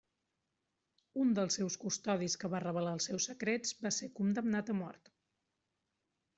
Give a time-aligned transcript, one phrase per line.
[1.23, 5.17] Un dels seus custodis que va revelar els seus secrets va ser condemnat a mort.